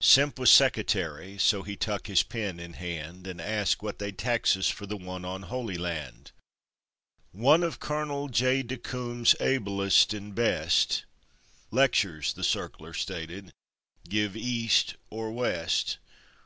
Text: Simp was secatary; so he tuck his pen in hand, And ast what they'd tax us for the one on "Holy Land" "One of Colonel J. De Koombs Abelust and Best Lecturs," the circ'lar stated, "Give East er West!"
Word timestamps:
Simp 0.00 0.38
was 0.38 0.50
secatary; 0.50 1.36
so 1.36 1.62
he 1.62 1.76
tuck 1.76 2.06
his 2.06 2.22
pen 2.22 2.58
in 2.58 2.72
hand, 2.72 3.26
And 3.26 3.38
ast 3.38 3.82
what 3.82 3.98
they'd 3.98 4.16
tax 4.16 4.56
us 4.56 4.70
for 4.70 4.86
the 4.86 4.96
one 4.96 5.26
on 5.26 5.42
"Holy 5.42 5.76
Land" 5.76 6.32
"One 7.32 7.62
of 7.62 7.80
Colonel 7.80 8.30
J. 8.30 8.62
De 8.62 8.78
Koombs 8.78 9.34
Abelust 9.40 10.14
and 10.14 10.34
Best 10.34 11.04
Lecturs," 11.70 12.32
the 12.32 12.42
circ'lar 12.44 12.94
stated, 12.94 13.52
"Give 14.08 14.34
East 14.34 14.94
er 15.12 15.30
West!" 15.30 15.98